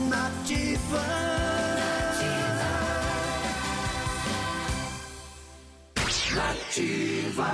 [0.00, 1.02] Nativa.
[6.34, 7.46] Nativa.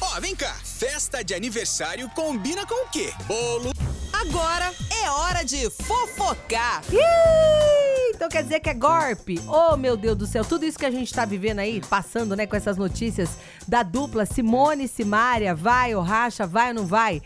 [0.00, 0.54] Ó, vem cá.
[0.62, 3.12] Festa de aniversário combina com o quê?
[3.26, 3.72] Bolo.
[4.12, 6.82] Agora é hora de fofocar.
[6.92, 9.40] Ih, então quer dizer que é golpe?
[9.48, 12.46] Oh, meu Deus do céu, tudo isso que a gente tá vivendo aí, passando, né,
[12.46, 13.30] com essas notícias
[13.66, 17.22] da dupla Simone e Simária, vai ou racha, vai ou não vai?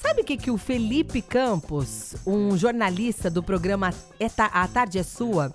[0.00, 5.02] Sabe o que, que o Felipe Campos, um jornalista do programa É A Tarde é
[5.02, 5.52] Sua,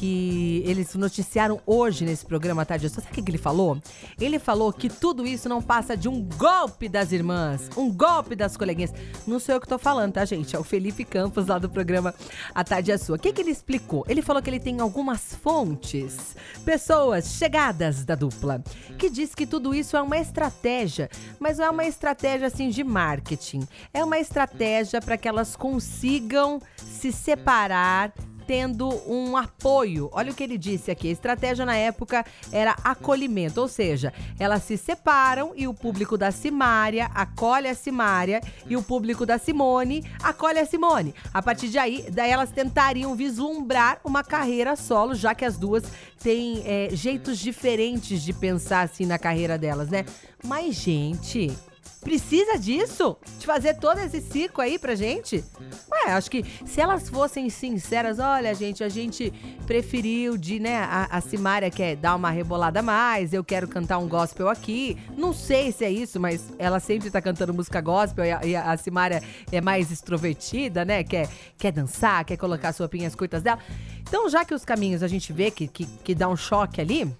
[0.00, 3.76] que eles noticiaram hoje nesse programa Tarde é Sua, sabe o que, que ele falou?
[4.18, 8.56] Ele falou que tudo isso não passa de um golpe das irmãs, um golpe das
[8.56, 8.94] coleguinhas.
[9.26, 10.56] Não sou eu que tô falando, tá, gente?
[10.56, 12.14] É o Felipe Campos lá do programa
[12.54, 13.16] A Tarde é Sua.
[13.16, 14.02] O que, que ele explicou?
[14.08, 18.64] Ele falou que ele tem algumas fontes, pessoas chegadas da dupla,
[18.98, 22.82] que diz que tudo isso é uma estratégia, mas não é uma estratégia assim de
[22.82, 23.68] marketing.
[23.92, 28.14] É uma estratégia para que elas consigam se separar
[28.50, 30.10] tendo um apoio.
[30.10, 31.06] Olha o que ele disse aqui.
[31.06, 36.32] A estratégia na época era acolhimento, ou seja, elas se separam e o público da
[36.32, 41.14] Simária acolhe a Simária e o público da Simone acolhe a Simone.
[41.32, 45.84] A partir de aí, daí elas tentariam vislumbrar uma carreira solo, já que as duas
[46.18, 50.04] têm é, jeitos diferentes de pensar assim na carreira delas, né?
[50.42, 51.56] Mas, gente,
[52.00, 53.16] Precisa disso?
[53.38, 55.44] De fazer todo esse ciclo aí pra gente?
[55.90, 59.30] Ué, acho que se elas fossem sinceras, olha, gente, a gente
[59.66, 63.98] preferiu de, né, a, a Simária quer dar uma rebolada a mais, eu quero cantar
[63.98, 64.96] um gospel aqui.
[65.14, 68.56] Não sei se é isso, mas ela sempre tá cantando música gospel e a, e
[68.56, 69.22] a Simária
[69.52, 71.04] é mais extrovertida, né?
[71.04, 73.58] Quer, quer dançar, quer colocar as roupinhas curtas dela.
[74.00, 77.14] Então, já que os caminhos a gente vê que, que, que dá um choque ali,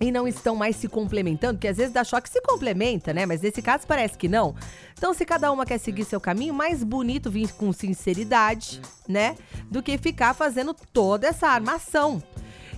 [0.00, 3.26] e não estão mais se complementando, porque às vezes dá choque se complementa, né?
[3.26, 4.54] Mas nesse caso parece que não.
[4.96, 9.36] Então, se cada uma quer seguir seu caminho, mais bonito vir com sinceridade, né?
[9.70, 12.22] Do que ficar fazendo toda essa armação.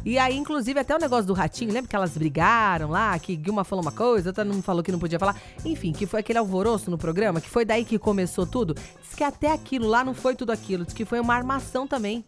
[0.02, 3.64] E aí, inclusive, até o negócio do ratinho, lembra que elas brigaram lá, que uma
[3.64, 5.36] falou uma coisa, outra não falou que não podia falar.
[5.62, 8.74] Enfim, que foi aquele alvoroço no programa, que foi daí que começou tudo.
[8.74, 12.24] Diz que até aquilo lá não foi tudo aquilo, diz que foi uma armação também.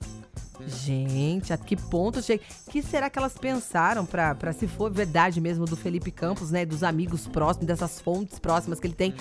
[0.67, 2.43] Gente, a que ponto chega?
[2.71, 6.65] que será que elas pensaram pra se for verdade mesmo do Felipe Campos, né?
[6.65, 9.15] Dos amigos próximos, dessas fontes próximas que ele tem.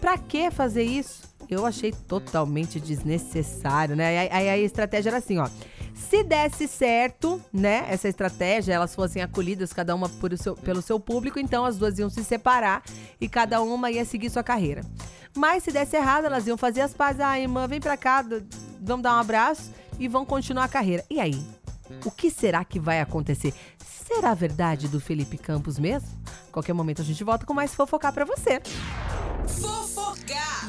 [0.00, 1.22] Pra que fazer isso?
[1.48, 4.18] Eu achei totalmente desnecessário, né?
[4.18, 5.48] Aí, aí a estratégia era assim, ó.
[5.94, 11.00] Se desse certo, né, essa estratégia, elas fossem acolhidas, cada uma por seu- pelo seu
[11.00, 12.82] público, então as duas iam se separar
[13.20, 14.82] e cada uma ia seguir sua carreira.
[15.36, 17.20] Mas se desse errado, elas iam fazer as pazes.
[17.20, 18.24] Ah, irmã, vem pra cá,
[18.80, 21.04] vamos dar um abraço e vão continuar a carreira.
[21.10, 21.42] E aí?
[22.04, 23.54] O que será que vai acontecer?
[23.78, 26.08] Será verdade do Felipe Campos mesmo?
[26.52, 28.60] Qualquer momento a gente volta com mais fofocar para você.
[29.46, 30.68] Fofocar!